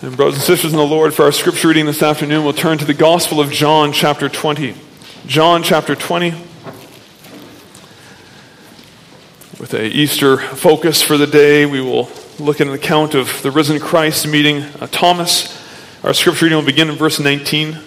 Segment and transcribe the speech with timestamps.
[0.00, 2.78] And brothers and sisters in the Lord, for our scripture reading this afternoon, we'll turn
[2.78, 4.76] to the Gospel of John, chapter 20.
[5.26, 6.30] John, chapter 20.
[9.58, 12.08] With a Easter focus for the day, we will
[12.38, 15.60] look at an account of the risen Christ meeting uh, Thomas.
[16.04, 17.78] Our scripture reading will begin in verse 19.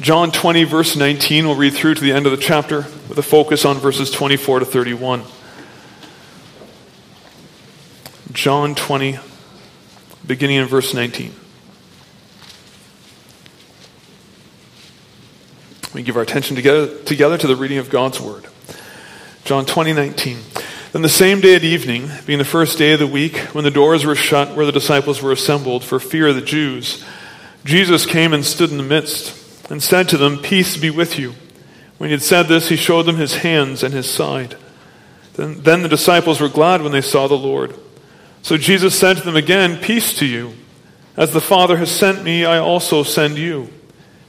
[0.00, 3.22] John 20, verse 19, we'll read through to the end of the chapter with a
[3.22, 5.22] focus on verses 24 to 31.
[8.32, 9.18] John 20,
[10.26, 11.34] beginning in verse 19.
[15.94, 18.46] We give our attention together, together to the reading of God's Word.
[19.44, 20.38] John 20, 19.
[20.92, 23.70] Then the same day at evening, being the first day of the week, when the
[23.70, 27.04] doors were shut where the disciples were assembled for fear of the Jews,
[27.64, 31.34] Jesus came and stood in the midst and said to them, Peace be with you.
[31.98, 34.56] When he had said this, he showed them his hands and his side.
[35.34, 37.74] Then, then the disciples were glad when they saw the Lord.
[38.44, 40.52] So Jesus said to them again, Peace to you.
[41.16, 43.70] As the Father has sent me, I also send you.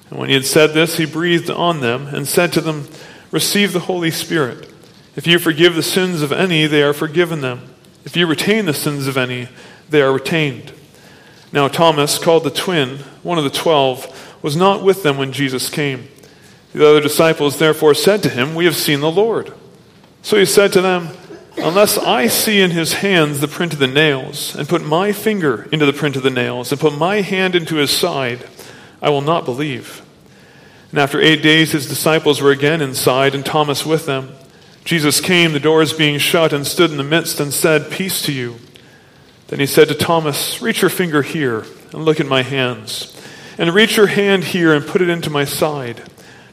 [0.10, 2.88] And when he had said this, he breathed on them and said to them,
[3.32, 4.72] Receive the Holy Spirit.
[5.18, 7.68] If you forgive the sins of any, they are forgiven them.
[8.06, 9.50] If you retain the sins of any,
[9.90, 10.72] they are retained.
[11.52, 15.70] Now, Thomas, called the twin, one of the twelve, was not with them when Jesus
[15.70, 16.08] came.
[16.72, 19.54] The other disciples therefore said to him, We have seen the Lord.
[20.22, 21.10] So he said to them,
[21.58, 25.68] Unless I see in his hands the print of the nails, and put my finger
[25.72, 28.48] into the print of the nails, and put my hand into his side,
[29.02, 30.02] I will not believe.
[30.92, 34.34] And after eight days, his disciples were again inside, and Thomas with them.
[34.84, 38.32] Jesus came, the doors being shut, and stood in the midst, and said, Peace to
[38.32, 38.58] you.
[39.48, 43.16] Then he said to Thomas, Reach your finger here, and look at my hands
[43.58, 46.02] and reach your hand here and put it into my side.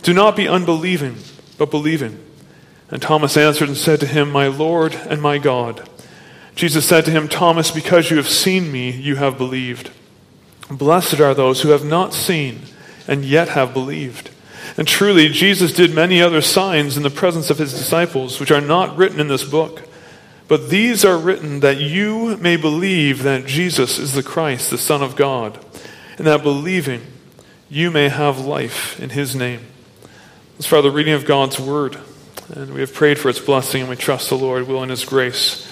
[0.03, 1.17] Do not be unbelieving,
[1.59, 2.23] but believing.
[2.93, 5.89] And Thomas answered and said to him, My Lord and my God.
[6.55, 9.91] Jesus said to him, Thomas, because you have seen me, you have believed.
[10.71, 12.61] Blessed are those who have not seen
[13.09, 14.31] and yet have believed.
[14.77, 18.61] And truly, Jesus did many other signs in the presence of his disciples, which are
[18.61, 19.83] not written in this book.
[20.47, 25.03] But these are written that you may believe that Jesus is the Christ, the Son
[25.03, 25.59] of God
[26.19, 27.03] and that believing
[27.69, 29.67] you may have life in his name.
[30.59, 31.99] As for the reading of God's word,
[32.55, 35.05] and we have prayed for its blessing, and we trust the Lord will in his
[35.05, 35.69] grace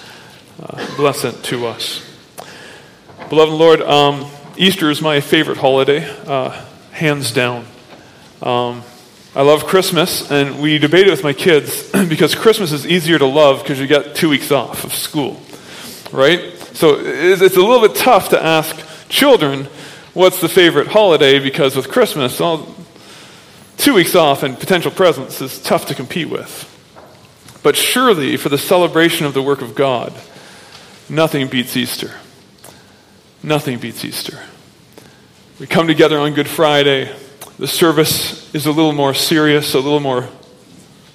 [0.61, 2.07] uh, bless it to us.
[3.29, 6.49] Beloved Lord, um, Easter is my favorite holiday, uh,
[6.91, 7.65] hands down.
[8.41, 8.83] Um,
[9.35, 13.25] I love Christmas, and we debate it with my kids because Christmas is easier to
[13.27, 15.39] love because you get two weeks off of school,
[16.11, 16.53] right?
[16.73, 19.65] So it's a little bit tough to ask children
[20.13, 22.75] what's the favorite holiday because with Christmas, all,
[23.77, 26.70] two weeks off and potential presents is tough to compete with.
[27.63, 30.13] But surely, for the celebration of the work of God,
[31.09, 32.11] nothing beats Easter.
[33.43, 34.39] Nothing beats Easter.
[35.59, 37.15] We come together on Good Friday.
[37.59, 40.27] The service is a little more serious, a little more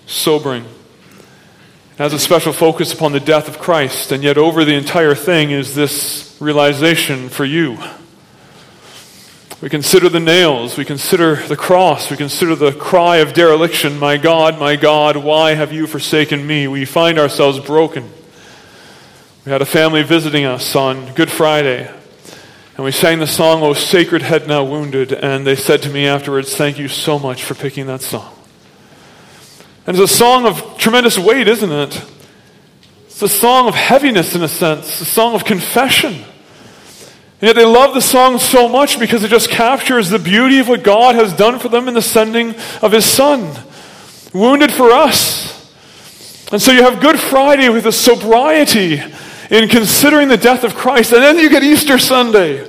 [0.06, 0.64] sobering.
[0.64, 5.14] It has a special focus upon the death of Christ, and yet over the entire
[5.14, 7.78] thing is this realization for you
[9.62, 10.77] we consider the nails.
[10.77, 12.11] We consider the cross.
[12.11, 16.69] We consider the cry of dereliction My God, my God, why have you forsaken me?
[16.69, 18.11] We find ourselves broken.
[19.47, 21.89] We had a family visiting us on Good Friday,
[22.77, 26.06] and we sang the song, O Sacred Head Now Wounded, and they said to me
[26.06, 28.34] afterwards, Thank you so much for picking that song.
[29.87, 32.05] And it's a song of tremendous weight, isn't it?
[33.06, 36.25] It's a song of heaviness, in a sense, a song of confession.
[37.46, 40.82] Yet they love the song so much because it just captures the beauty of what
[40.82, 43.56] God has done for them in the sending of His Son,
[44.34, 45.72] wounded for us.
[46.50, 49.00] And so you have Good Friday with a sobriety
[49.48, 52.68] in considering the death of Christ, and then you get Easter Sunday.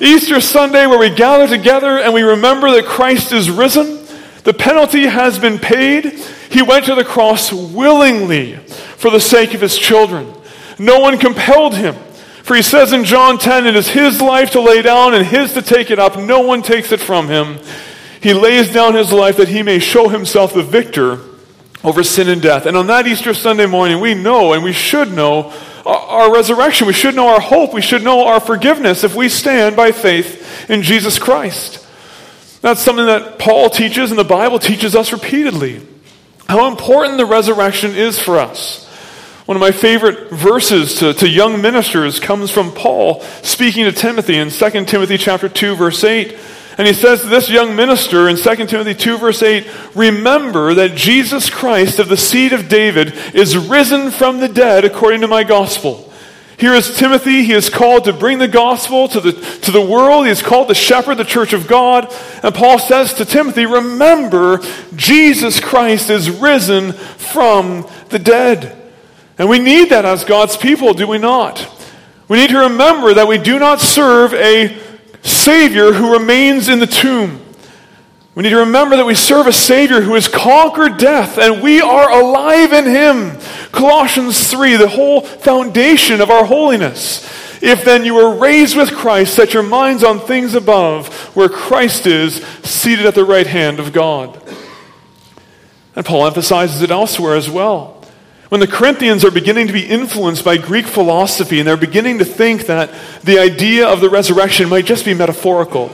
[0.00, 4.04] Easter Sunday, where we gather together and we remember that Christ is risen.
[4.42, 6.06] The penalty has been paid.
[6.50, 10.34] He went to the cross willingly for the sake of his children.
[10.76, 11.94] No one compelled him.
[12.42, 15.52] For he says in John 10, it is his life to lay down and his
[15.54, 16.18] to take it up.
[16.18, 17.58] No one takes it from him.
[18.20, 21.20] He lays down his life that he may show himself the victor
[21.84, 22.66] over sin and death.
[22.66, 25.52] And on that Easter Sunday morning, we know and we should know
[25.84, 26.86] our, resurrection.
[26.86, 27.74] We should know our hope.
[27.74, 31.84] We should know our forgiveness if we stand by faith in Jesus Christ.
[32.60, 35.84] That's something that Paul teaches and the Bible teaches us repeatedly.
[36.48, 38.88] How important the resurrection is for us.
[39.46, 44.36] One of my favorite verses to, to young ministers comes from Paul speaking to Timothy
[44.36, 46.38] in 2 Timothy chapter 2, verse 8.
[46.78, 49.66] And he says to this young minister in 2 Timothy 2, verse 8,
[49.96, 55.22] Remember that Jesus Christ of the seed of David is risen from the dead according
[55.22, 56.08] to my gospel.
[56.56, 57.42] Here is Timothy.
[57.42, 60.26] He is called to bring the gospel to the, to the world.
[60.26, 62.14] He is called to shepherd the church of God.
[62.44, 64.60] And Paul says to Timothy, Remember,
[64.94, 68.81] Jesus Christ is risen from the dead.
[69.42, 71.68] And we need that as God's people, do we not?
[72.28, 74.78] We need to remember that we do not serve a
[75.22, 77.44] Savior who remains in the tomb.
[78.36, 81.80] We need to remember that we serve a Savior who has conquered death and we
[81.80, 83.36] are alive in Him.
[83.72, 87.24] Colossians 3, the whole foundation of our holiness.
[87.60, 92.06] If then you were raised with Christ, set your minds on things above, where Christ
[92.06, 94.40] is, seated at the right hand of God.
[95.96, 98.01] And Paul emphasizes it elsewhere as well.
[98.52, 102.26] When the Corinthians are beginning to be influenced by Greek philosophy and they're beginning to
[102.26, 105.90] think that the idea of the resurrection might just be metaphorical,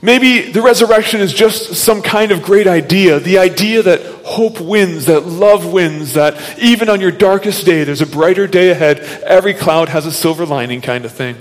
[0.00, 5.04] maybe the resurrection is just some kind of great idea the idea that hope wins,
[5.04, 9.52] that love wins, that even on your darkest day there's a brighter day ahead, every
[9.52, 11.36] cloud has a silver lining kind of thing.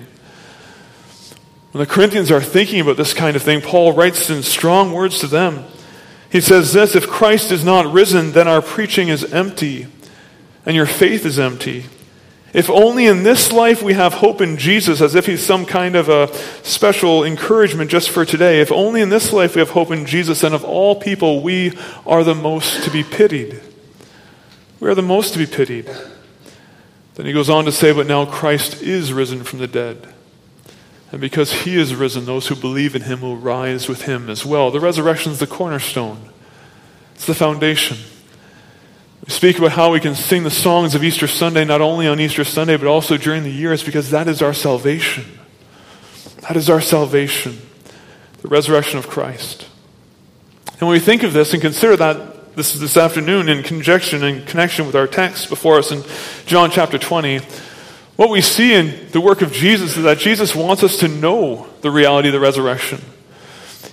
[1.71, 5.19] When the Corinthians are thinking about this kind of thing, Paul writes in strong words
[5.19, 5.63] to them.
[6.30, 9.88] He says this If Christ is not risen, then our preaching is empty
[10.68, 11.86] and your faith is empty.
[12.54, 15.96] If only in this life we have hope in Jesus as if he's some kind
[15.96, 18.60] of a special encouragement just for today.
[18.60, 21.72] If only in this life we have hope in Jesus, and of all people, we
[22.06, 23.62] are the most to be pitied.
[24.81, 25.90] We are the most to be pitied.
[27.16, 30.14] Then he goes on to say, But now Christ is risen from the dead.
[31.14, 34.46] And because he is risen, those who believe in him will rise with him as
[34.46, 34.69] well.
[34.69, 36.30] The resurrection is the cornerstone,
[37.16, 37.98] it's the foundation.
[39.27, 42.18] We speak about how we can sing the songs of Easter Sunday not only on
[42.18, 43.74] Easter Sunday, but also during the year.
[43.74, 45.25] It's because that is our salvation.
[46.44, 47.57] That is our salvation,
[48.41, 49.68] the resurrection of Christ.
[50.79, 54.24] And when we think of this and consider that this is this afternoon in conjunction
[54.24, 56.03] and connection with our text before us in
[56.45, 57.39] John chapter 20,
[58.15, 61.68] what we see in the work of Jesus is that Jesus wants us to know
[61.81, 63.01] the reality of the resurrection.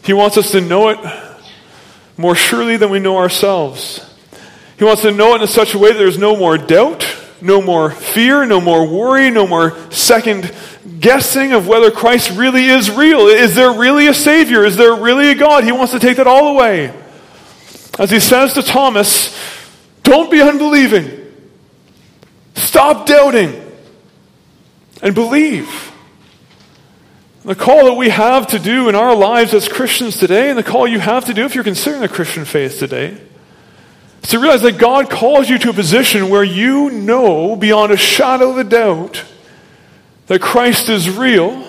[0.05, 0.99] He wants us to know it
[2.17, 4.14] more surely than we know ourselves.
[4.79, 7.07] He wants to know it in such a way that there's no more doubt,
[7.41, 10.53] no more fear, no more worry, no more second
[11.01, 13.27] guessing of whether Christ really is real.
[13.27, 14.65] Is there really a Savior?
[14.65, 15.65] Is there really a God?
[15.65, 16.93] He wants to take that all away.
[17.99, 19.39] As he says to Thomas,
[20.03, 21.33] don't be unbelieving.
[22.55, 23.61] Stop doubting
[25.03, 25.93] and believe.
[27.45, 30.63] The call that we have to do in our lives as Christians today, and the
[30.63, 33.19] call you have to do if you're considering the Christian faith today,
[34.31, 38.51] to realize that God calls you to a position where you know beyond a shadow
[38.51, 39.25] of a doubt
[40.27, 41.61] that Christ is real,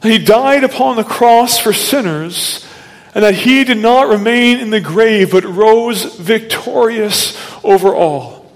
[0.00, 2.66] that He died upon the cross for sinners,
[3.14, 8.50] and that He did not remain in the grave but rose victorious over all.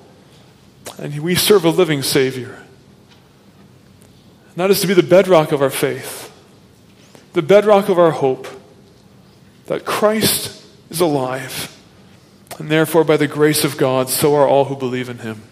[0.98, 2.62] And we serve a living Savior.
[4.50, 6.30] And that is to be the bedrock of our faith,
[7.32, 8.46] the bedrock of our hope
[9.66, 11.71] that Christ is alive
[12.58, 15.42] and therefore, by the grace of God, so are all who believe in him.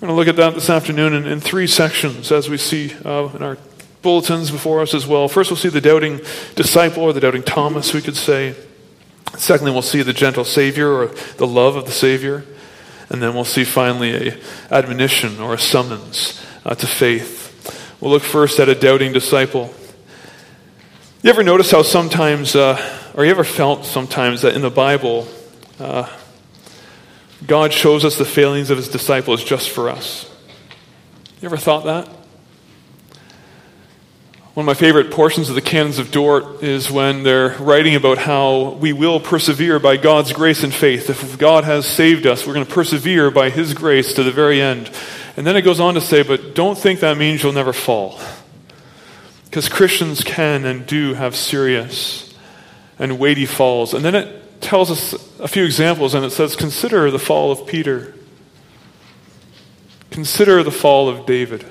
[0.00, 2.92] We're going to look at that this afternoon in, in three sections as we see
[3.04, 3.56] uh, in our
[4.02, 5.28] bulletins before us as well.
[5.28, 6.20] First, we'll see the doubting
[6.56, 8.54] disciple, or the doubting Thomas, we could say.
[9.36, 11.06] Secondly, we'll see the gentle Savior, or
[11.38, 12.44] the love of the Savior.
[13.08, 14.38] And then we'll see finally a
[14.70, 17.96] admonition or a summons uh, to faith.
[18.00, 19.72] We'll look first at a doubting disciple.
[21.22, 22.78] You ever notice how sometimes, uh,
[23.14, 25.26] or you ever felt sometimes that in the Bible,
[25.78, 26.08] uh,
[27.46, 30.30] God shows us the failings of his disciples just for us.
[31.40, 32.08] You ever thought that?
[34.54, 38.18] One of my favorite portions of the Canons of Dort is when they're writing about
[38.18, 41.10] how we will persevere by God's grace and faith.
[41.10, 44.60] If God has saved us, we're going to persevere by His grace to the very
[44.60, 44.92] end.
[45.36, 48.20] And then it goes on to say, but don't think that means you'll never fall.
[49.46, 52.32] Because Christians can and do have serious
[52.96, 53.92] and weighty falls.
[53.92, 57.66] And then it tells us a few examples, and it says, Consider the fall of
[57.66, 58.14] Peter.
[60.10, 61.64] Consider the fall of David.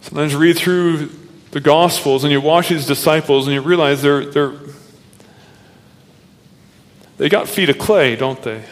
[0.00, 1.10] Sometimes you read through
[1.50, 4.52] the Gospels and you watch these disciples and you realize they're, they're,
[7.16, 8.64] they got feet of clay, don't they?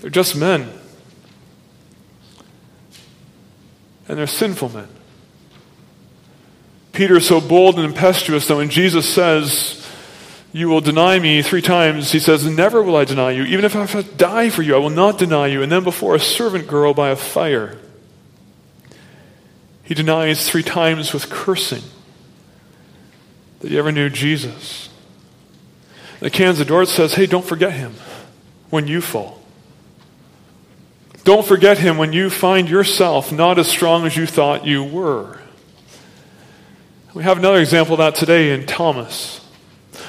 [0.00, 0.70] They're just men.
[4.08, 4.88] And they're sinful men.
[6.96, 9.86] Peter is so bold and impetuous that when Jesus says,
[10.50, 13.42] You will deny me three times, he says, Never will I deny you.
[13.42, 15.62] Even if I have to die for you, I will not deny you.
[15.62, 17.76] And then before a servant girl by a fire,
[19.82, 21.82] he denies three times with cursing
[23.60, 24.88] that he ever knew Jesus.
[26.20, 27.92] The Canons of Dort says, Hey, don't forget him
[28.70, 29.42] when you fall.
[31.24, 35.40] Don't forget him when you find yourself not as strong as you thought you were.
[37.16, 39.40] We have another example of that today in Thomas.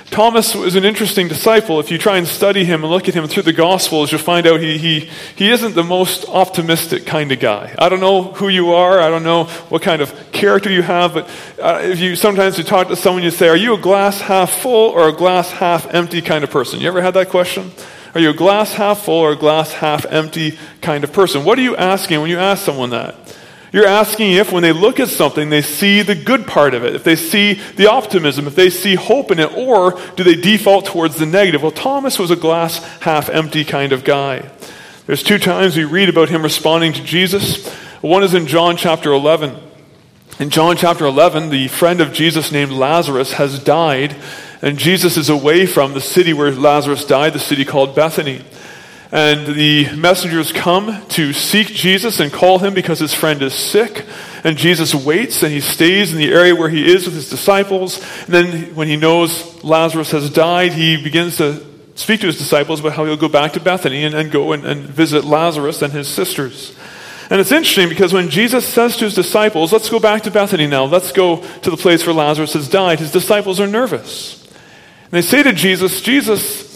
[0.08, 1.80] Thomas was an interesting disciple.
[1.80, 4.46] If you try and study him and look at him through the Gospels, you'll find
[4.46, 7.74] out he, he, he isn't the most optimistic kind of guy.
[7.80, 9.00] I don't know who you are.
[9.00, 11.30] I don't know what kind of character you have, but
[11.62, 14.52] uh, if you sometimes you talk to someone, you say, Are you a glass half
[14.52, 16.82] full or a glass half empty kind of person?
[16.82, 17.72] You ever had that question?
[18.16, 21.46] Are you a glass half full or a glass half empty kind of person?
[21.46, 23.16] What are you asking when you ask someone that?
[23.74, 26.96] You're asking if, when they look at something, they see the good part of it,
[26.96, 30.86] if they see the optimism, if they see hope in it, or do they default
[30.86, 31.62] towards the negative?
[31.62, 34.50] Well, Thomas was a glass half empty kind of guy.
[35.06, 37.68] There's two times we read about him responding to Jesus.
[38.02, 39.58] One is in John chapter 11.
[40.40, 44.16] In John chapter 11, the friend of Jesus named Lazarus has died,
[44.62, 48.44] and Jesus is away from the city where Lazarus died, the city called Bethany.
[49.12, 54.06] And the messengers come to seek Jesus and call him because his friend is sick.
[54.44, 58.02] And Jesus waits and he stays in the area where he is with his disciples.
[58.26, 62.80] And then, when he knows Lazarus has died, he begins to speak to his disciples
[62.80, 65.94] about how he'll go back to Bethany and, and go and, and visit Lazarus and
[65.94, 66.76] his sisters.
[67.30, 70.68] And it's interesting because when Jesus says to his disciples, Let's go back to Bethany
[70.68, 74.44] now, let's go to the place where Lazarus has died, his disciples are nervous.
[75.04, 76.67] And they say to Jesus, Jesus,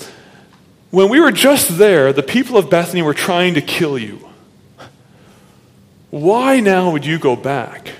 [0.91, 4.27] when we were just there, the people of Bethany were trying to kill you.
[6.09, 7.93] Why now would you go back?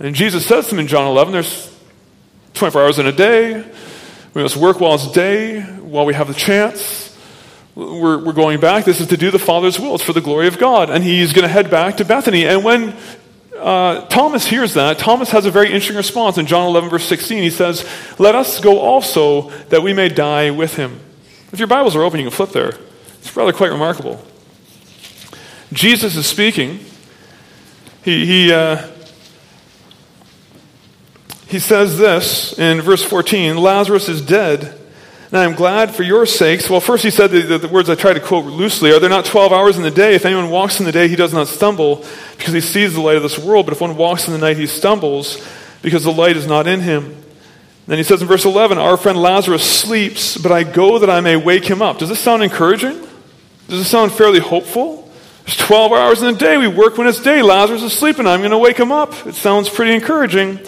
[0.00, 1.78] And Jesus says to them in John 11, there's
[2.54, 3.64] 24 hours in a day.
[4.34, 7.16] We must work while it's day, while we have the chance.
[7.74, 8.86] We're, we're going back.
[8.86, 9.94] This is to do the Father's will.
[9.94, 10.88] It's for the glory of God.
[10.88, 12.46] And he's going to head back to Bethany.
[12.46, 12.96] And when
[13.58, 16.38] uh, Thomas hears that, Thomas has a very interesting response.
[16.38, 17.86] In John 11, verse 16, he says,
[18.18, 21.00] Let us go also that we may die with him.
[21.52, 22.78] If your Bibles are open, you can flip there.
[23.18, 24.24] It's rather quite remarkable.
[25.72, 26.80] Jesus is speaking.
[28.02, 28.88] He, he, uh,
[31.46, 34.78] he says this in verse 14 Lazarus is dead,
[35.30, 36.70] and I am glad for your sakes.
[36.70, 39.10] Well, first he said the, the, the words I try to quote loosely Are there
[39.10, 40.14] not 12 hours in the day?
[40.14, 42.04] If anyone walks in the day, he does not stumble
[42.38, 43.66] because he sees the light of this world.
[43.66, 45.46] But if one walks in the night, he stumbles
[45.82, 47.21] because the light is not in him.
[47.86, 51.20] Then he says in verse 11, Our friend Lazarus sleeps, but I go that I
[51.20, 51.98] may wake him up.
[51.98, 53.00] Does this sound encouraging?
[53.68, 55.10] Does this sound fairly hopeful?
[55.44, 56.56] There's 12 hours in a day.
[56.56, 57.42] We work when it's day.
[57.42, 58.26] Lazarus is sleeping.
[58.26, 59.26] I'm going to wake him up.
[59.26, 60.60] It sounds pretty encouraging.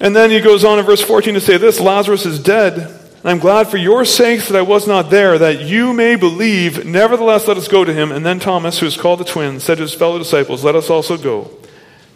[0.00, 2.78] And then he goes on in verse 14 to say this Lazarus is dead.
[2.78, 6.84] and I'm glad for your sakes that I was not there, that you may believe.
[6.84, 8.10] Nevertheless, let us go to him.
[8.10, 10.90] And then Thomas, who is called the twin, said to his fellow disciples, Let us
[10.90, 11.50] also go,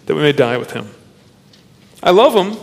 [0.07, 0.89] that we may die with him.
[2.03, 2.57] I love him.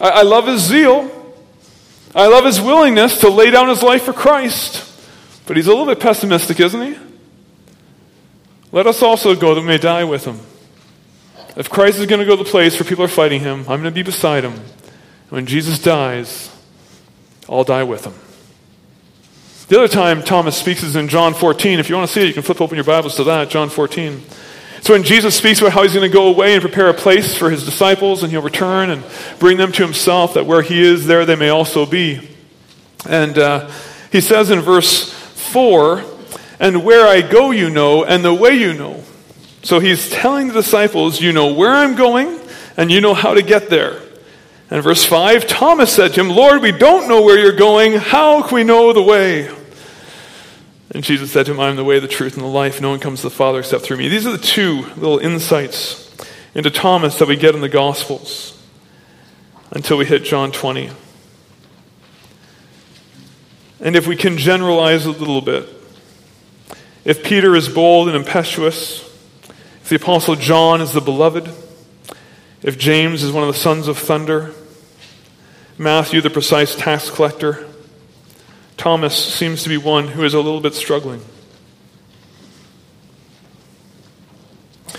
[0.00, 1.10] I, I love his zeal.
[2.14, 4.88] I love his willingness to lay down his life for Christ.
[5.46, 6.98] But he's a little bit pessimistic, isn't he?
[8.70, 10.40] Let us also go that we may die with him.
[11.56, 13.80] If Christ is going to go to the place where people are fighting him, I'm
[13.80, 14.54] going to be beside him.
[15.28, 16.50] When Jesus dies,
[17.48, 18.14] I'll die with him.
[19.68, 21.78] The other time Thomas speaks is in John 14.
[21.78, 23.70] If you want to see it, you can flip open your Bibles to that, John
[23.70, 24.22] 14.
[24.82, 27.36] So when Jesus speaks about how he's going to go away and prepare a place
[27.36, 29.04] for his disciples, and he'll return and
[29.38, 32.28] bring them to himself, that where he is, there they may also be.
[33.08, 33.70] And uh,
[34.10, 35.12] he says in verse
[35.52, 36.02] 4
[36.58, 39.04] And where I go, you know, and the way you know.
[39.62, 42.40] So he's telling the disciples, You know where I'm going,
[42.76, 44.00] and you know how to get there.
[44.68, 47.92] And verse 5 Thomas said to him, Lord, we don't know where you're going.
[47.92, 49.48] How can we know the way?
[50.94, 52.80] And Jesus said to him, I am the way, the truth, and the life.
[52.80, 54.08] No one comes to the Father except through me.
[54.08, 56.14] These are the two little insights
[56.54, 58.62] into Thomas that we get in the Gospels
[59.70, 60.90] until we hit John 20.
[63.80, 65.66] And if we can generalize a little bit,
[67.04, 69.00] if Peter is bold and impetuous,
[69.80, 71.50] if the Apostle John is the beloved,
[72.62, 74.52] if James is one of the sons of thunder,
[75.78, 77.66] Matthew the precise tax collector,
[78.82, 81.20] Thomas seems to be one who is a little bit struggling.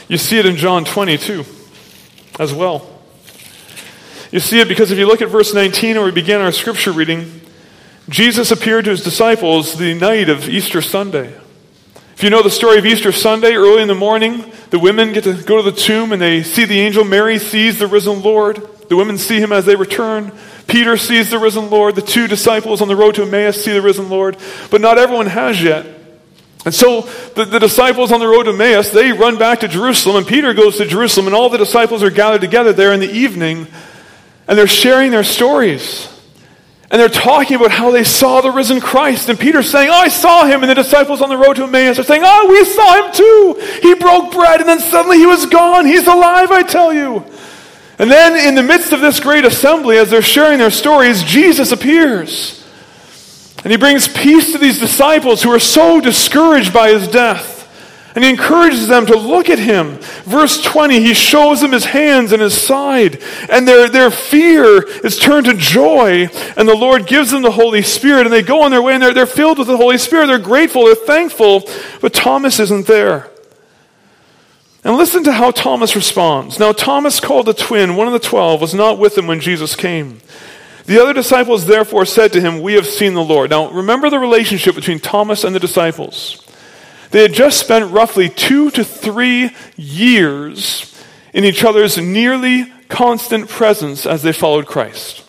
[0.08, 1.44] You see it in John 20 too,
[2.40, 2.90] as well.
[4.32, 6.94] You see it because if you look at verse 19 where we begin our scripture
[6.94, 7.42] reading,
[8.08, 11.38] Jesus appeared to his disciples the night of Easter Sunday.
[12.16, 15.26] If you know the story of Easter Sunday, early in the morning, the women get
[15.26, 17.04] to go to the tomb and they see the angel.
[17.04, 18.66] Mary sees the risen Lord.
[18.88, 20.32] The women see him as they return.
[20.68, 21.96] Peter sees the risen Lord.
[21.96, 24.38] The two disciples on the road to Emmaus see the risen Lord.
[24.72, 25.86] But not everyone has yet.
[26.66, 27.02] And so
[27.36, 30.54] the, the, disciples on the road to Emmaus, they run back to Jerusalem, and Peter
[30.54, 33.68] goes to Jerusalem, and all the disciples are gathered together there in the evening,
[34.48, 36.08] and they're sharing their stories.
[36.90, 39.28] And they're talking about how they saw the risen Christ.
[39.28, 40.62] And Peter's saying, Oh, I saw him.
[40.62, 43.80] And the disciples on the road to Emmaus are saying, Oh, we saw him too.
[43.82, 45.88] He broke bread and then suddenly he was gone.
[45.88, 47.26] He's alive, I tell you.
[48.00, 51.72] And then, in the midst of this great assembly, as they're sharing their stories, Jesus
[51.72, 52.64] appears.
[53.64, 57.54] And he brings peace to these disciples who are so discouraged by his death.
[58.16, 59.98] And he encourages them to look at him.
[60.26, 63.24] Verse 20, he shows them his hands and his side.
[63.50, 66.30] And their, their fear is turned to joy.
[66.56, 68.28] And the Lord gives them the Holy Spirit.
[68.28, 70.28] And they go on their way and they're, they're filled with the Holy Spirit.
[70.28, 71.68] They're grateful, they're thankful.
[72.02, 73.33] But Thomas isn't there.
[74.84, 76.60] And listen to how Thomas responds.
[76.60, 79.76] Now, Thomas, called the twin, one of the twelve, was not with them when Jesus
[79.76, 80.20] came.
[80.86, 83.50] The other disciples therefore said to him, We have seen the Lord.
[83.50, 86.46] Now, remember the relationship between Thomas and the disciples.
[87.12, 91.02] They had just spent roughly two to three years
[91.34, 95.24] in each other's nearly constant presence as they followed Christ.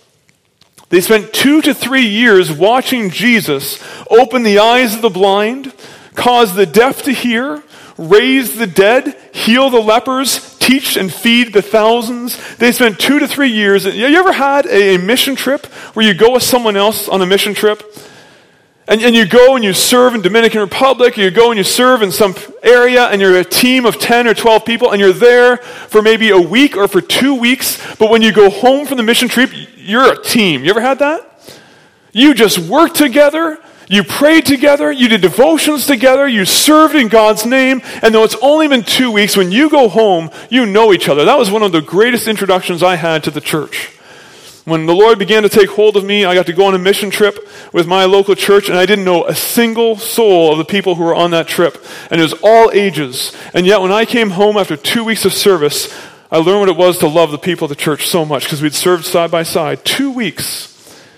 [0.89, 5.73] They spent two to three years watching Jesus open the eyes of the blind,
[6.15, 7.63] cause the deaf to hear,
[7.97, 12.57] raise the dead, heal the lepers, teach and feed the thousands.
[12.57, 13.85] They spent two to three years.
[13.85, 17.55] You ever had a, mission trip where you go with someone else on a mission
[17.55, 17.83] trip?
[18.87, 21.65] And, and you go and you serve in Dominican Republic, or you go and you
[21.65, 25.13] serve in some area, and you're a team of 10 or 12 people, and you're
[25.13, 28.99] there for maybe a week or for two weeks, but when you go home from
[28.99, 30.65] the mission trip, you're a team.
[30.65, 31.31] You ever had that?
[32.13, 37.45] You just work together, you prayed together, you did devotions together, you served in God's
[37.45, 41.09] name, and though it's only been two weeks, when you go home, you know each
[41.09, 41.25] other.
[41.25, 43.91] That was one of the greatest introductions I had to the church.
[44.64, 46.79] When the Lord began to take hold of me, I got to go on a
[46.79, 47.37] mission trip
[47.75, 51.05] with my local church, and I didn't know a single soul of the people who
[51.05, 51.85] were on that trip.
[52.11, 53.37] And it was all ages.
[53.53, 55.95] And yet, when I came home after two weeks of service,
[56.33, 58.62] I learned what it was to love the people of the church so much because
[58.62, 60.74] we'd served side by side two weeks.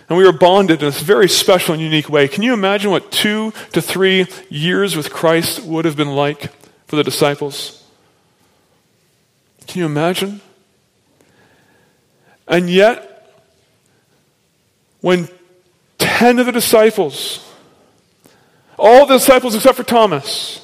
[0.08, 2.28] And we were bonded in a very special and unique way.
[2.28, 6.52] Can you imagine what two to three years with Christ would have been like
[6.86, 7.84] for the disciples?
[9.66, 10.40] Can you imagine?
[12.46, 13.34] And yet,
[15.00, 15.28] when
[15.98, 17.44] 10 of the disciples,
[18.78, 20.62] all the disciples except for Thomas,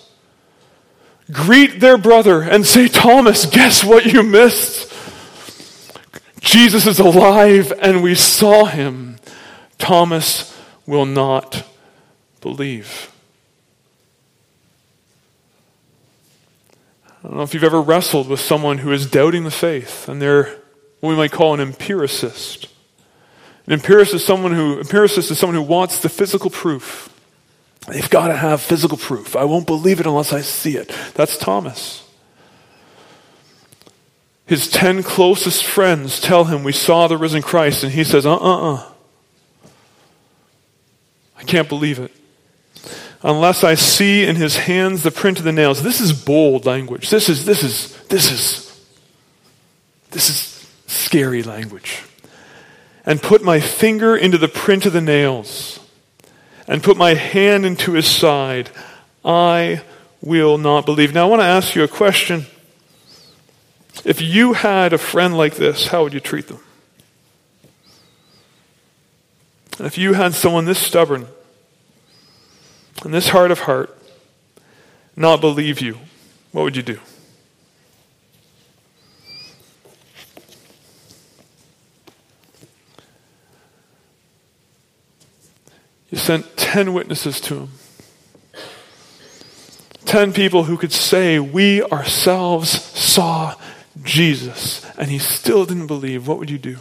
[1.33, 4.93] greet their brother and say, Thomas, guess what you missed?
[6.43, 9.17] Jesus is alive and we saw him.
[9.79, 11.67] Thomas will not
[12.41, 13.11] believe.
[17.07, 20.21] I don't know if you've ever wrestled with someone who is doubting the faith and
[20.21, 20.59] they're
[21.01, 22.69] what we might call an empiricist.
[23.67, 27.09] An empiricist is someone who empiricist is someone who wants the physical proof.
[27.89, 29.37] They've got to have physical proof.
[29.37, 30.93] I won't believe it unless I see it.
[31.15, 32.09] That's Thomas.
[34.47, 38.37] His ten closest friends tell him, We saw the risen Christ, and he says, Uh
[38.37, 38.93] uh uh.
[41.39, 42.13] I can't believe it.
[43.23, 45.83] Unless I see in his hands the print of the nails.
[45.83, 47.11] This is bold language.
[47.11, 48.87] This is, this is, this is,
[50.11, 52.03] this is scary language.
[53.07, 55.81] And put my finger into the print of the nails
[56.69, 58.71] and put my hand into his side.
[59.25, 59.83] I
[60.21, 61.13] will not believe.
[61.13, 62.47] Now, I want to ask you a question.
[64.05, 66.61] If you had a friend like this, how would you treat them?
[69.79, 71.27] And if you had someone this stubborn
[73.05, 73.97] and this hard of heart
[75.17, 75.99] not believe you,
[76.53, 76.99] what would you do?
[86.11, 87.69] You sent 10 witnesses to him.
[90.05, 93.55] 10 people who could say, We ourselves saw
[94.03, 96.27] Jesus, and he still didn't believe.
[96.27, 96.79] What would you do?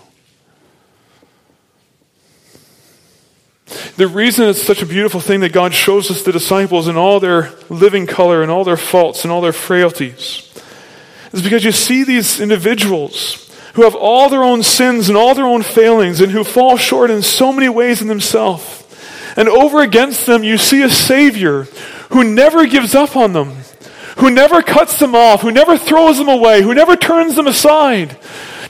[3.96, 7.20] The reason it's such a beautiful thing that God shows us the disciples in all
[7.20, 10.48] their living color and all their faults and all their frailties
[11.32, 15.46] is because you see these individuals who have all their own sins and all their
[15.46, 18.80] own failings and who fall short in so many ways in themselves.
[19.38, 21.64] And over against them, you see a Savior
[22.10, 23.61] who never gives up on them,
[24.18, 28.18] who never cuts them off, who never throws them away, who never turns them aside,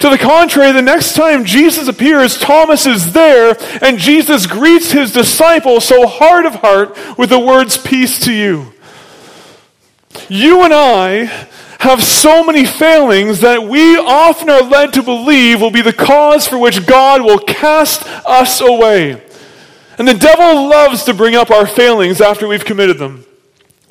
[0.01, 5.13] to the contrary, the next time Jesus appears, Thomas is there, and Jesus greets his
[5.13, 8.73] disciple so hard of heart with the words, Peace to you.
[10.27, 11.25] You and I
[11.79, 16.47] have so many failings that we often are led to believe will be the cause
[16.47, 19.21] for which God will cast us away.
[19.99, 23.23] And the devil loves to bring up our failings after we've committed them.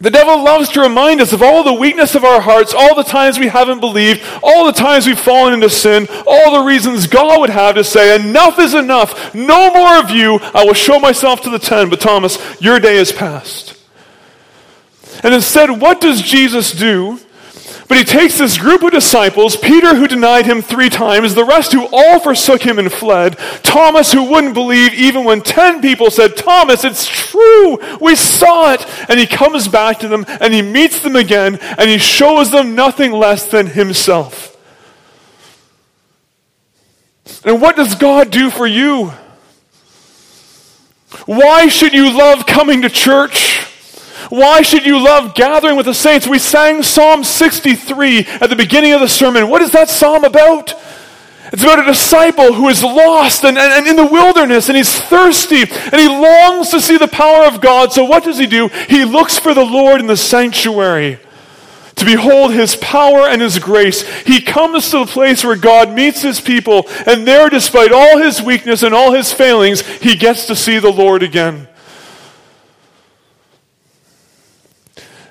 [0.01, 3.03] The devil loves to remind us of all the weakness of our hearts, all the
[3.03, 7.39] times we haven't believed, all the times we've fallen into sin, all the reasons God
[7.39, 9.35] would have to say, Enough is enough.
[9.35, 10.39] No more of you.
[10.55, 11.91] I will show myself to the ten.
[11.91, 13.77] But Thomas, your day is past.
[15.23, 17.21] And instead, what does Jesus do?
[17.91, 21.73] But he takes this group of disciples, Peter, who denied him three times, the rest
[21.73, 26.37] who all forsook him and fled, Thomas, who wouldn't believe even when ten people said,
[26.37, 28.87] Thomas, it's true, we saw it.
[29.11, 32.77] And he comes back to them and he meets them again and he shows them
[32.77, 34.57] nothing less than himself.
[37.45, 39.13] And what does God do for you?
[41.27, 43.60] Why should you love coming to church?
[44.31, 46.27] Why should you love gathering with the saints?
[46.27, 49.49] We sang Psalm 63 at the beginning of the sermon.
[49.49, 50.73] What is that psalm about?
[51.53, 55.01] It's about a disciple who is lost and, and, and, in the wilderness and he's
[55.01, 57.93] thirsty and he longs to see the power of God.
[57.93, 58.69] So what does he do?
[58.89, 61.19] He looks for the Lord in the sanctuary
[61.97, 64.09] to behold his power and his grace.
[64.21, 68.41] He comes to the place where God meets his people and there, despite all his
[68.41, 71.67] weakness and all his failings, he gets to see the Lord again.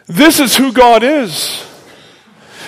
[0.10, 1.65] This is who God is.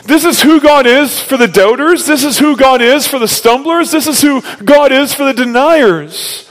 [0.06, 2.06] This is who God is for the doubters.
[2.06, 3.92] This is who God is for the stumblers.
[3.92, 6.48] This is who God is for the deniers.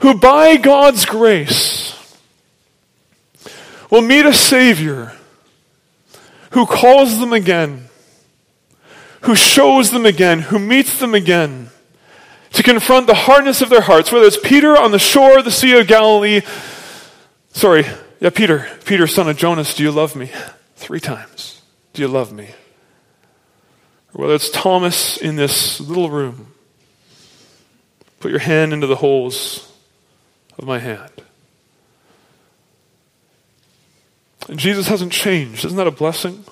[0.00, 1.98] Who, by God's grace,
[3.90, 5.12] will meet a Savior
[6.50, 7.88] who calls them again,
[9.22, 11.70] who shows them again, who meets them again
[12.52, 15.50] to confront the hardness of their hearts, whether it's Peter on the shore of the
[15.50, 16.42] Sea of Galilee.
[17.52, 17.86] Sorry,
[18.22, 20.30] yeah, Peter, Peter, son of Jonas, do you love me?
[20.76, 21.60] Three times.
[21.92, 22.50] Do you love me?
[24.12, 26.46] Whether it's Thomas in this little room,
[28.20, 29.68] put your hand into the holes
[30.56, 31.10] of my hand.
[34.48, 35.64] And Jesus hasn't changed.
[35.64, 36.44] Isn't that a blessing?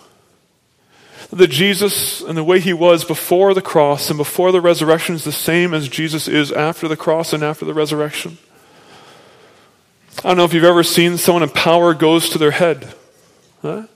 [1.30, 5.22] That Jesus and the way he was before the cross and before the resurrection is
[5.22, 8.38] the same as Jesus is after the cross and after the resurrection.
[10.22, 12.92] I don't know if you've ever seen someone in power goes to their head.
[13.62, 13.86] Huh?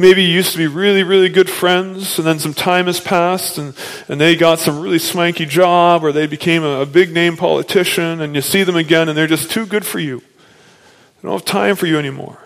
[0.00, 3.56] Maybe you used to be really, really good friends, and then some time has passed,
[3.56, 3.74] and,
[4.08, 8.20] and they got some really swanky job, or they became a, a big name politician,
[8.20, 10.18] and you see them again, and they're just too good for you.
[10.18, 12.38] They don't have time for you anymore.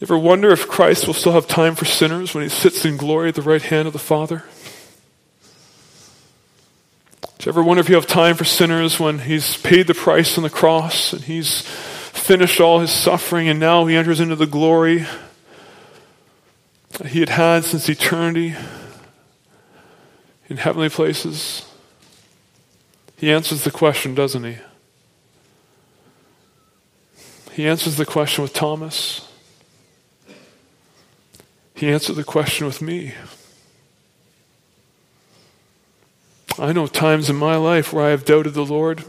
[0.00, 2.96] You ever wonder if Christ will still have time for sinners when he sits in
[2.96, 4.44] glory at the right hand of the Father?
[7.38, 10.38] Do you ever wonder if you have time for sinners when he's paid the price
[10.38, 14.46] on the cross and he's finished all his suffering and now he enters into the
[14.46, 15.04] glory
[16.90, 18.54] that he had had since eternity
[20.48, 21.68] in heavenly places?
[23.16, 24.56] He answers the question, doesn't he?
[27.52, 29.28] He answers the question with Thomas.
[31.74, 33.14] He answered the question with me.
[36.58, 39.04] I know times in my life where I have doubted the Lord.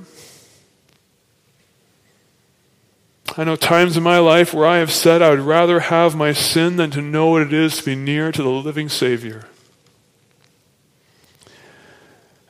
[3.37, 6.31] I know times in my life where I have said I would rather have my
[6.33, 9.45] sin than to know what it is to be near to the living Savior.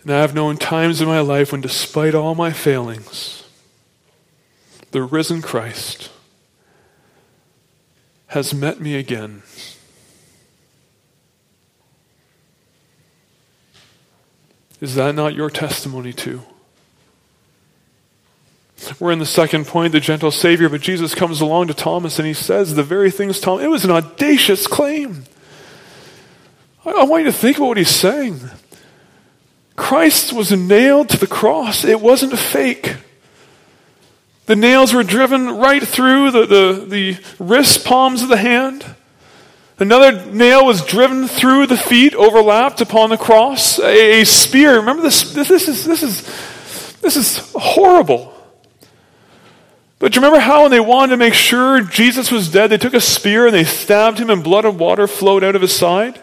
[0.03, 3.43] And I have known times in my life when, despite all my failings,
[4.91, 6.11] the risen Christ
[8.27, 9.41] has met me again
[14.81, 16.41] Is that not your testimony too?
[18.99, 22.27] We're in the second point, the gentle Savior, but Jesus comes along to Thomas and
[22.27, 25.23] he says the very things Thomas, it was an audacious claim.
[26.85, 28.39] I, I want you to think about what he's saying.
[29.75, 32.97] Christ was nailed to the cross, it wasn't a fake.
[34.45, 38.85] The nails were driven right through the, the, the wrist palms of the hand.
[39.77, 43.77] Another nail was driven through the feet, overlapped upon the cross.
[43.79, 44.77] A, a spear.
[44.77, 48.33] Remember this, this, this, is, this, is, this is horrible.
[49.99, 52.93] But you remember how when they wanted to make sure Jesus was dead, they took
[52.93, 56.21] a spear and they stabbed him and blood and water flowed out of his side?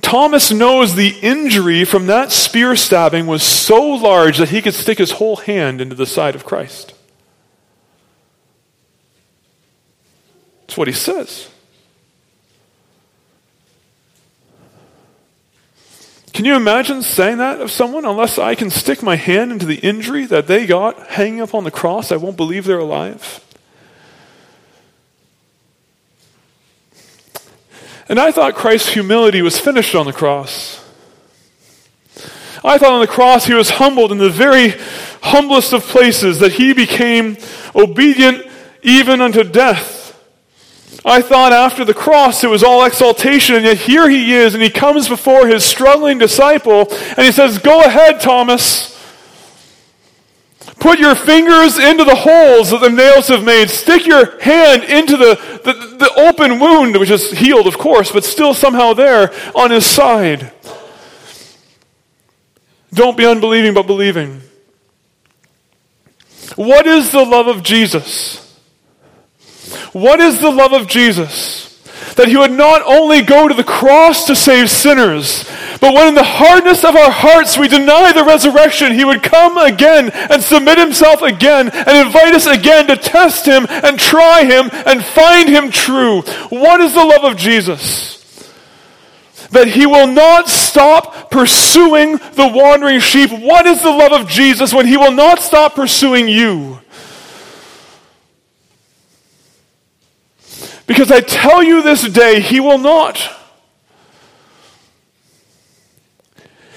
[0.00, 4.98] Thomas knows the injury from that spear stabbing was so large that he could stick
[4.98, 6.93] his whole hand into the side of Christ.
[10.74, 11.48] That's what he says.
[16.32, 18.04] Can you imagine saying that of someone?
[18.04, 21.62] Unless I can stick my hand into the injury that they got hanging up on
[21.62, 23.40] the cross, I won't believe they're alive.
[28.08, 30.84] And I thought Christ's humility was finished on the cross.
[32.64, 34.74] I thought on the cross he was humbled in the very
[35.22, 37.36] humblest of places, that he became
[37.76, 38.44] obedient
[38.82, 40.03] even unto death.
[41.04, 44.62] I thought after the cross it was all exaltation, and yet here he is, and
[44.62, 48.90] he comes before his struggling disciple, and he says, Go ahead, Thomas.
[50.80, 53.70] Put your fingers into the holes that the nails have made.
[53.70, 58.22] Stick your hand into the, the, the open wound, which is healed, of course, but
[58.22, 60.52] still somehow there on his side.
[62.92, 64.42] Don't be unbelieving, but believing.
[66.56, 68.43] What is the love of Jesus?
[69.92, 71.70] What is the love of Jesus?
[72.16, 75.50] That he would not only go to the cross to save sinners,
[75.80, 79.58] but when in the hardness of our hearts we deny the resurrection, he would come
[79.58, 84.70] again and submit himself again and invite us again to test him and try him
[84.86, 86.22] and find him true.
[86.50, 88.14] What is the love of Jesus?
[89.50, 93.30] that he will not stop pursuing the wandering sheep.
[93.30, 96.80] What is the love of Jesus when he will not stop pursuing you?
[100.86, 103.18] Because I tell you this day, he will not.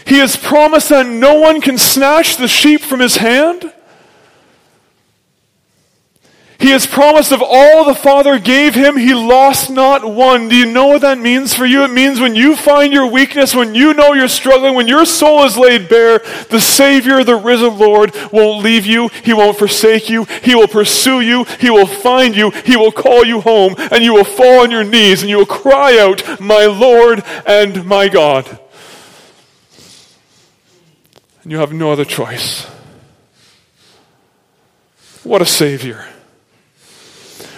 [0.06, 3.74] He has promised that no one can snatch the sheep from his hand.
[6.60, 10.50] He has promised of all the Father gave him, he lost not one.
[10.50, 11.84] Do you know what that means for you?
[11.84, 15.44] It means when you find your weakness, when you know you're struggling, when your soul
[15.44, 19.10] is laid bare, the Savior, the risen Lord, won't leave you.
[19.24, 20.24] He won't forsake you.
[20.24, 21.44] He will pursue you.
[21.60, 22.50] He will find you.
[22.50, 25.46] He will call you home, and you will fall on your knees and you will
[25.46, 28.60] cry out, My Lord and my God.
[31.44, 32.66] And you have no other choice.
[35.24, 36.06] What a Savior.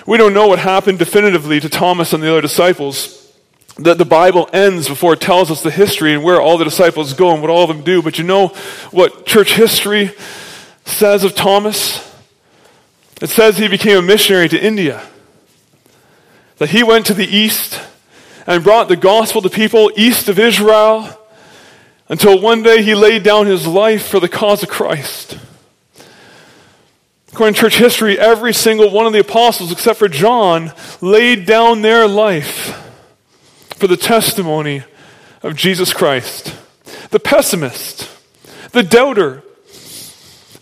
[0.10, 3.32] We don't know what happened definitively to Thomas and the other disciples.
[3.78, 7.14] That the Bible ends before it tells us the history and where all the disciples
[7.14, 8.02] go and what all of them do.
[8.02, 8.48] But you know
[8.90, 10.10] what church history
[10.84, 12.12] says of Thomas?
[13.22, 15.06] It says he became a missionary to India.
[16.58, 17.80] That he went to the east
[18.48, 21.08] and brought the gospel to people east of Israel
[22.08, 25.38] until one day he laid down his life for the cause of Christ.
[27.32, 31.82] According to church history, every single one of the apostles, except for John, laid down
[31.82, 32.76] their life
[33.76, 34.84] for the testimony
[35.44, 36.56] of Jesus Christ.
[37.12, 38.10] The pessimist,
[38.72, 39.44] the doubter,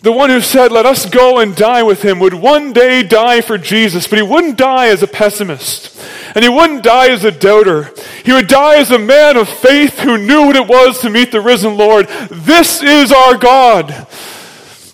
[0.00, 3.40] the one who said, Let us go and die with him, would one day die
[3.40, 5.98] for Jesus, but he wouldn't die as a pessimist.
[6.34, 7.90] And he wouldn't die as a doubter.
[8.24, 11.32] He would die as a man of faith who knew what it was to meet
[11.32, 12.06] the risen Lord.
[12.30, 14.06] This is our God.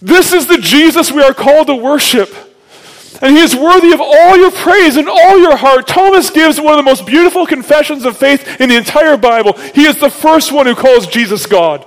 [0.05, 2.29] This is the Jesus we are called to worship.
[3.23, 5.87] And he is worthy of all your praise and all your heart.
[5.87, 9.55] Thomas gives one of the most beautiful confessions of faith in the entire Bible.
[9.75, 11.87] He is the first one who calls Jesus God.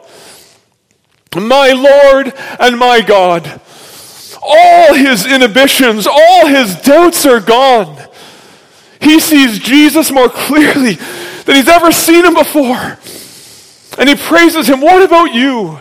[1.35, 3.61] My Lord and my God.
[4.41, 8.03] All his inhibitions, all his doubts are gone.
[8.99, 10.95] He sees Jesus more clearly
[11.45, 12.97] than he's ever seen him before.
[13.99, 14.81] And he praises him.
[14.81, 15.79] What about you?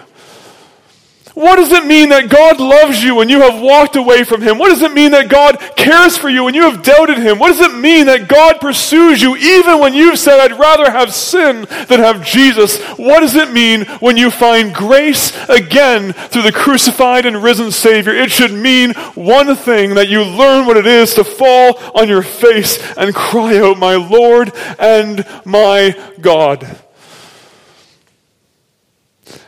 [1.37, 4.57] What does it mean that God loves you when you have walked away from Him?
[4.57, 7.39] What does it mean that God cares for you when you have doubted Him?
[7.39, 11.13] What does it mean that God pursues you even when you've said, I'd rather have
[11.13, 12.81] sin than have Jesus?
[12.97, 18.15] What does it mean when you find grace again through the crucified and risen Savior?
[18.15, 22.23] It should mean one thing that you learn what it is to fall on your
[22.23, 26.79] face and cry out, My Lord and my God.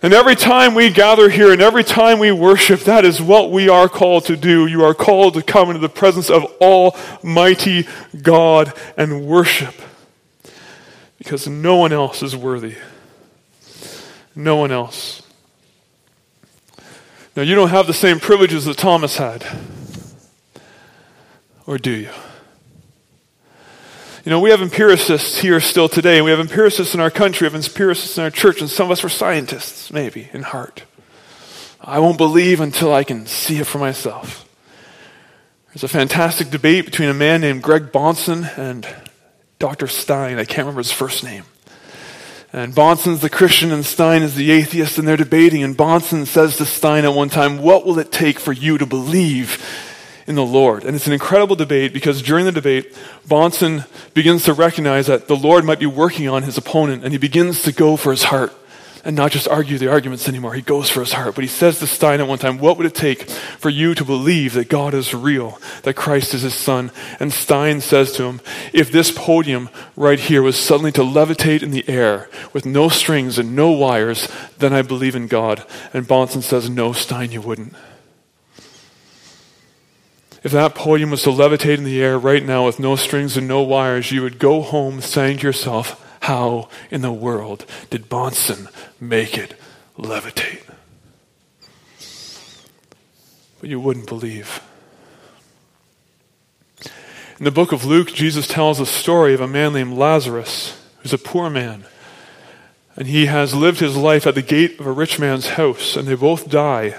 [0.01, 3.69] And every time we gather here and every time we worship, that is what we
[3.69, 4.67] are called to do.
[4.67, 7.89] You are called to come into the presence of Almighty
[8.23, 9.75] God and worship.
[11.19, 12.77] Because no one else is worthy.
[14.37, 15.23] No one else.
[17.35, 19.45] Now, you don't have the same privileges that Thomas had.
[21.67, 22.11] Or do you?
[24.29, 27.49] You know, we have empiricists here still today, and we have empiricists in our country,
[27.49, 30.83] we have empiricists in our church, and some of us are scientists, maybe, in heart.
[31.81, 34.47] I won't believe until I can see it for myself.
[35.69, 38.87] There's a fantastic debate between a man named Greg Bahnsen and
[39.59, 39.87] Dr.
[39.87, 40.39] Stein.
[40.39, 41.45] I can't remember his first name.
[42.53, 45.63] And Bahnsen's the Christian and Stein is the atheist, and they're debating.
[45.63, 48.85] And Bahnsen says to Stein at one time, What will it take for you to
[48.85, 49.65] believe
[50.29, 50.85] in the Lord.
[50.85, 52.95] And it's an incredible debate because during the debate,
[53.27, 57.19] Bahnsen begins to recognize that the Lord might be working on his opponent and he
[57.19, 58.53] begins to go for his heart
[59.05, 60.53] and not just argue the arguments anymore.
[60.53, 61.35] He goes for his heart.
[61.35, 64.05] But he says to Stein at one time, What would it take for you to
[64.05, 66.91] believe that God is real, that Christ is his son?
[67.19, 68.43] And Stein says to him,
[68.75, 73.39] If this podium right here was suddenly to levitate in the air with no strings
[73.39, 75.65] and no wires, then I believe in God.
[75.95, 77.75] And Bahnsen says, No, Stein, you wouldn't.
[80.45, 83.49] If that podium was to levitate in the air right now with no strings and
[83.49, 88.69] no wires, you would go home saying to yourself, How in the world did Bahnsen
[89.01, 89.55] make it
[89.99, 90.63] levitate?
[93.61, 94.63] But you wouldn't believe.
[97.39, 101.13] In the book of Luke, Jesus tells a story of a man named Lazarus, who's
[101.13, 101.85] a poor man.
[102.97, 106.07] And he has lived his life at the gate of a rich man's house, and
[106.07, 106.97] they both die.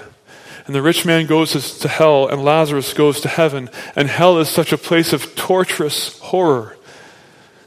[0.70, 3.70] And the rich man goes to hell, and Lazarus goes to heaven.
[3.96, 6.76] And hell is such a place of torturous horror.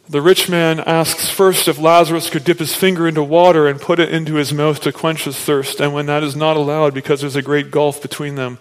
[0.08, 4.00] The rich man asks first if Lazarus could dip his finger into water and put
[4.00, 5.82] it into his mouth to quench his thirst.
[5.82, 8.58] And when that is not allowed because there's a great gulf between them,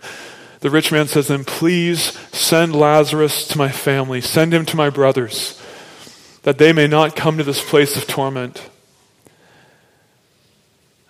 [0.59, 4.91] the rich man says, Then please send Lazarus to my family, send him to my
[4.91, 5.63] brothers,
[6.43, 8.69] that they may not come to this place of torment.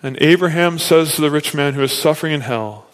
[0.03, 2.89] And Abraham says to the rich man who is suffering in hell,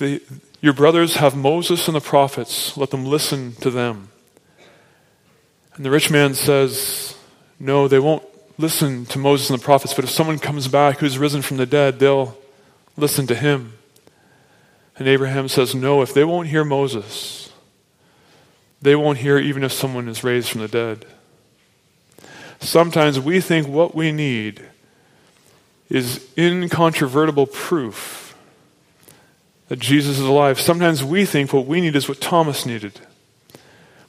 [0.00, 2.76] Your brothers have Moses and the prophets.
[2.76, 4.10] Let them listen to them.
[5.74, 7.16] And the rich man says,
[7.58, 8.24] No, they won't
[8.58, 11.66] listen to Moses and the prophets, but if someone comes back who's risen from the
[11.66, 12.36] dead, they'll
[12.96, 13.74] listen to him.
[14.96, 17.50] And Abraham says, No, if they won't hear Moses,
[18.82, 21.06] they won't hear even if someone is raised from the dead.
[22.60, 24.62] Sometimes we think what we need
[25.88, 28.19] is incontrovertible proof
[29.70, 30.60] that Jesus is alive.
[30.60, 33.00] Sometimes we think what we need is what Thomas needed.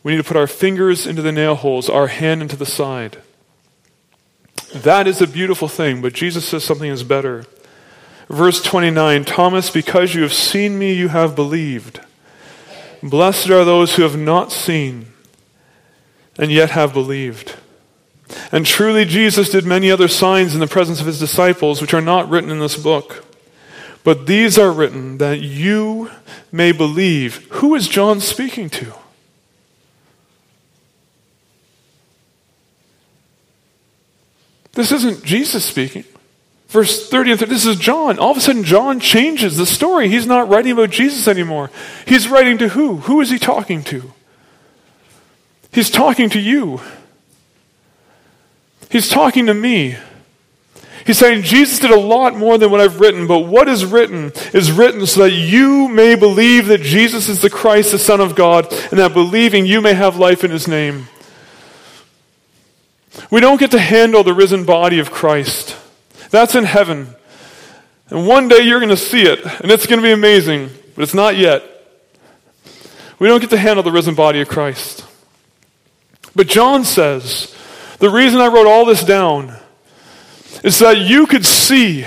[0.02, 3.20] We need to put our fingers into the nail holes, our hand into the side.
[4.74, 7.46] That is a beautiful thing, but Jesus says something is better.
[8.28, 12.02] Verse 29 Thomas, because you have seen me, you have believed.
[13.04, 15.14] Blessed are those who have not seen
[16.40, 17.56] and yet have believed.
[18.52, 22.02] And truly, Jesus did many other signs in the presence of his disciples, which are
[22.02, 23.26] not written in this book.
[24.04, 26.10] But these are written that you
[26.52, 27.48] may believe.
[27.52, 28.94] Who is John speaking to?
[34.74, 36.06] This isn't Jesus speaking.
[36.70, 38.18] Verse 30 and 30, this is John.
[38.18, 40.08] All of a sudden, John changes the story.
[40.08, 41.70] He's not writing about Jesus anymore.
[42.08, 42.98] He's writing to who?
[42.98, 44.14] Who is he talking to?
[45.74, 46.80] He's talking to you.
[48.90, 49.98] He's talking to me.
[51.06, 54.32] He's saying Jesus did a lot more than what I've written, but what is written
[54.54, 58.36] is written so that you may believe that Jesus is the Christ, the Son of
[58.36, 61.08] God, and that believing you may have life in his name.
[63.30, 65.76] We don't get to handle the risen body of Christ.
[66.30, 67.16] That's in heaven.
[68.10, 71.04] And one day you're going to see it, and it's going to be amazing, but
[71.04, 71.64] it's not yet.
[73.20, 75.06] We don't get to handle the risen body of Christ.
[76.36, 77.56] But John says,
[78.00, 79.56] the reason I wrote all this down
[80.64, 82.06] is that you could see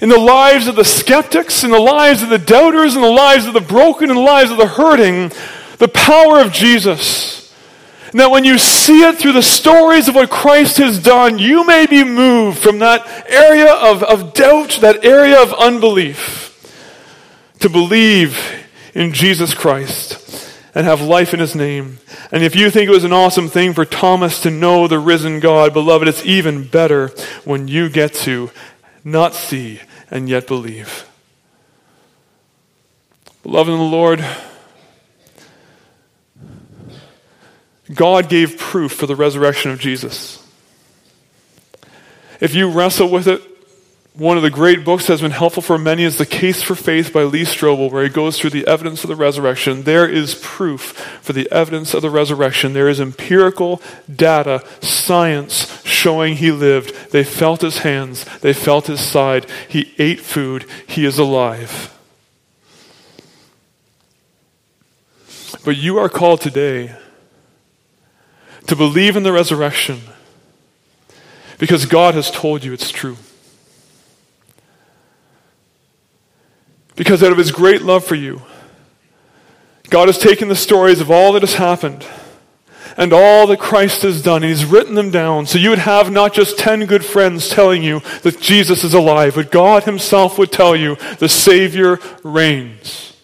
[0.00, 3.46] in the lives of the skeptics, in the lives of the doubters, in the lives
[3.46, 5.30] of the broken, in the lives of the hurting,
[5.78, 7.54] the power of Jesus.
[8.10, 11.64] And that when you see it through the stories of what Christ has done, you
[11.64, 16.48] may be moved from that area of, of doubt, that area of unbelief,
[17.60, 18.38] to believe
[18.94, 20.21] in Jesus Christ
[20.74, 21.98] and have life in his name.
[22.30, 25.40] And if you think it was an awesome thing for Thomas to know the risen
[25.40, 27.08] God, beloved, it's even better
[27.44, 28.50] when you get to
[29.04, 29.80] not see
[30.10, 31.08] and yet believe.
[33.42, 34.24] Beloved in the Lord,
[37.92, 40.38] God gave proof for the resurrection of Jesus.
[42.40, 43.42] If you wrestle with it,
[44.14, 46.74] one of the great books that has been helpful for many is The Case for
[46.74, 49.84] Faith by Lee Strobel, where he goes through the evidence of the resurrection.
[49.84, 52.74] There is proof for the evidence of the resurrection.
[52.74, 53.80] There is empirical
[54.14, 57.10] data, science showing he lived.
[57.10, 59.46] They felt his hands, they felt his side.
[59.66, 61.88] He ate food, he is alive.
[65.64, 66.96] But you are called today
[68.66, 70.00] to believe in the resurrection
[71.58, 73.16] because God has told you it's true.
[76.96, 78.42] Because out of his great love for you,
[79.88, 82.06] God has taken the stories of all that has happened
[82.96, 86.10] and all that Christ has done, and he's written them down so you would have
[86.10, 90.52] not just 10 good friends telling you that Jesus is alive, but God himself would
[90.52, 93.16] tell you the Savior reigns.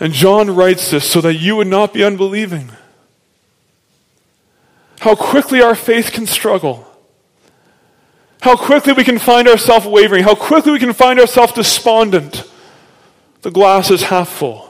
[0.00, 2.72] And John writes this so that you would not be unbelieving.
[5.00, 6.91] How quickly our faith can struggle
[8.42, 10.24] how quickly we can find ourselves wavering.
[10.24, 12.50] How quickly we can find ourselves despondent.
[13.42, 14.68] The glass is half full.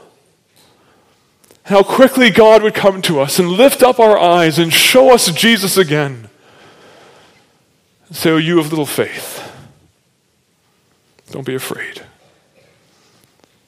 [1.63, 5.31] How quickly God would come to us and lift up our eyes and show us
[5.31, 6.29] Jesus again.
[8.07, 9.41] And say, Oh, you have little faith.
[11.31, 12.03] Don't be afraid.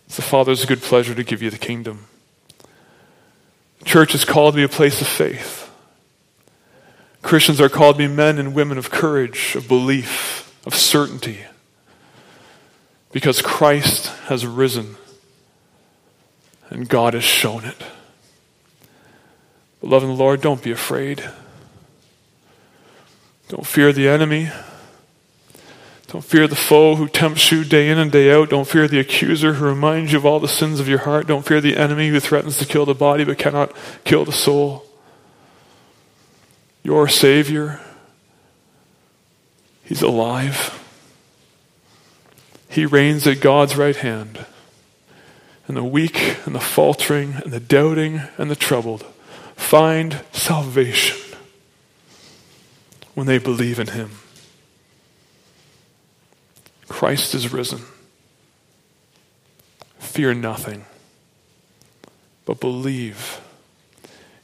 [0.06, 2.06] It's the Father's good pleasure to give you the kingdom.
[3.80, 5.65] The Church is called to be a place of faith.
[7.26, 11.40] Christians are called to be men and women of courage, of belief, of certainty,
[13.12, 14.96] because Christ has risen
[16.70, 17.84] and God has shown it.
[19.82, 21.28] Beloved Lord, don't be afraid.
[23.48, 24.52] Don't fear the enemy.
[26.06, 28.52] Don't fear the foe who tempts you day in and day out.
[28.52, 31.26] Don't fear the accuser who reminds you of all the sins of your heart.
[31.26, 33.72] Don't fear the enemy who threatens to kill the body but cannot
[34.04, 34.85] kill the soul.
[36.86, 37.80] Your Savior,
[39.84, 40.80] He's alive.
[42.70, 44.46] He reigns at God's right hand.
[45.68, 49.04] And the weak and the faltering and the doubting and the troubled
[49.56, 51.18] find salvation
[53.16, 54.12] when they believe in Him.
[56.88, 57.82] Christ is risen.
[59.98, 60.86] Fear nothing,
[62.46, 63.42] but believe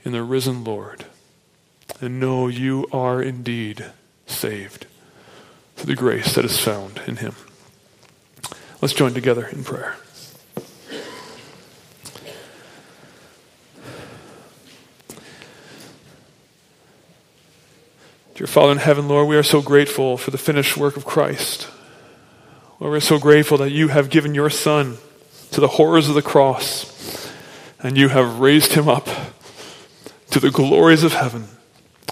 [0.03, 1.05] in the risen Lord
[2.01, 3.85] and know you are indeed
[4.25, 4.87] saved
[5.75, 7.35] through the grace that is found in Him.
[8.81, 9.95] Let's join together in prayer.
[18.33, 21.67] Dear Father in heaven, Lord, we are so grateful for the finished work of Christ.
[22.79, 24.97] Lord, we're so grateful that you have given your Son
[25.51, 27.31] to the horrors of the cross
[27.83, 29.07] and you have raised him up
[30.31, 31.47] to the glories of heaven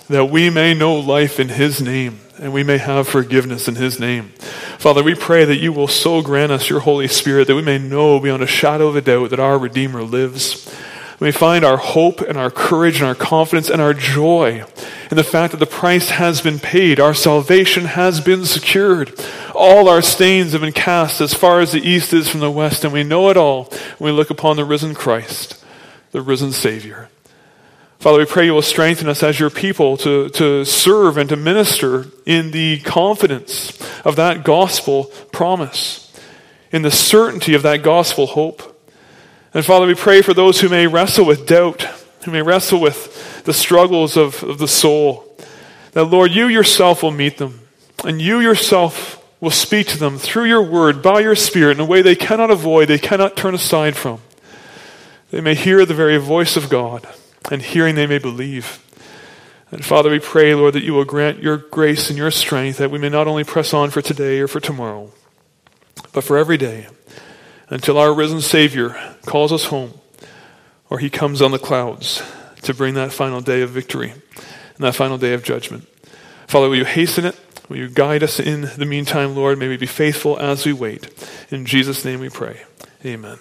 [0.09, 3.99] that we may know life in his name and we may have forgiveness in his
[3.99, 4.29] name.
[4.77, 7.77] Father, we pray that you will so grant us your Holy Spirit that we may
[7.77, 10.73] know beyond a shadow of a doubt that our Redeemer lives.
[11.19, 14.63] We find our hope and our courage and our confidence and our joy
[15.11, 16.99] in the fact that the price has been paid.
[16.99, 19.11] Our salvation has been secured.
[19.53, 22.85] All our stains have been cast as far as the east is from the west,
[22.85, 23.65] and we know it all
[23.97, 25.61] when we look upon the risen Christ,
[26.11, 27.09] the risen Savior.
[27.99, 31.35] Father, we pray you will strengthen us as your people to, to serve and to
[31.35, 36.09] minister in the confidence of that gospel promise,
[36.71, 38.81] in the certainty of that gospel hope.
[39.53, 41.81] And Father, we pray for those who may wrestle with doubt,
[42.23, 45.35] who may wrestle with the struggles of, of the soul,
[45.91, 47.67] that Lord, you yourself will meet them,
[48.05, 51.85] and you yourself will speak to them through your word, by your Spirit, in a
[51.85, 54.21] way they cannot avoid, they cannot turn aside from.
[55.31, 57.05] They may hear the very voice of God
[57.51, 58.83] and hearing they may believe.
[59.71, 62.91] And Father, we pray, Lord, that you will grant your grace and your strength that
[62.91, 65.11] we may not only press on for today or for tomorrow,
[66.11, 66.87] but for every day
[67.69, 69.93] until our risen Savior calls us home
[70.89, 72.23] or he comes on the clouds
[72.63, 75.87] to bring that final day of victory and that final day of judgment.
[76.47, 77.39] Father, will you hasten it?
[77.69, 79.59] Will you guide us in the meantime, Lord?
[79.59, 81.07] May we be faithful as we wait.
[81.51, 82.61] In Jesus' name we pray.
[83.05, 83.37] Amen.